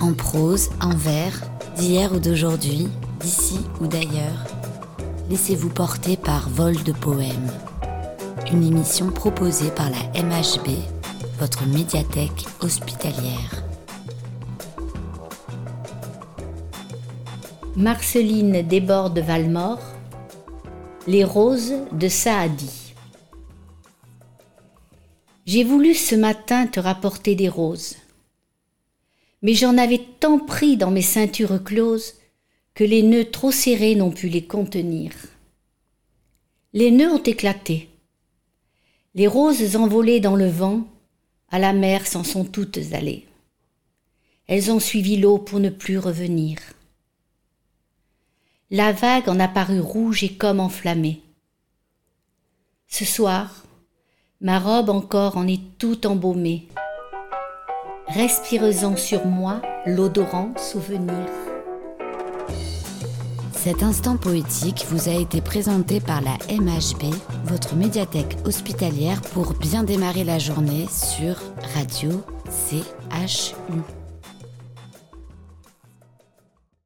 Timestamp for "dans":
30.78-30.90, 40.18-40.34